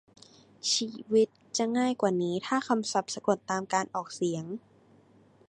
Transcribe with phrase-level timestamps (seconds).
[0.73, 1.27] ชีวิต
[1.57, 4.45] จะง่ายกว่านี้ถ้าคำศัพท์สะกดตามการออกเสียง